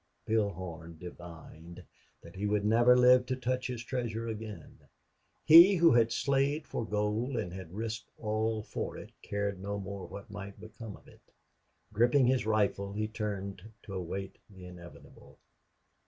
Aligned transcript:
Bill 0.25 0.49
Horn 0.49 0.97
divined 0.97 1.83
that 2.23 2.35
he 2.35 2.47
would 2.47 2.65
never 2.65 2.97
live 2.97 3.27
to 3.27 3.35
touch 3.35 3.67
his 3.67 3.83
treasure 3.83 4.27
again. 4.27 4.79
He 5.45 5.75
who 5.75 5.91
had 5.91 6.11
slaved 6.11 6.65
for 6.65 6.83
gold 6.83 7.35
and 7.37 7.53
had 7.53 7.71
risked 7.75 8.09
all 8.17 8.63
for 8.63 8.97
it 8.97 9.11
cared 9.21 9.61
no 9.61 9.77
more 9.79 10.07
what 10.07 10.31
might 10.31 10.59
become 10.59 10.97
of 10.97 11.07
it. 11.07 11.21
Gripping 11.93 12.25
his 12.25 12.47
rifle, 12.47 12.93
he 12.93 13.07
turned 13.07 13.61
to 13.83 13.93
await 13.93 14.39
the 14.49 14.65
inevitable. 14.65 15.37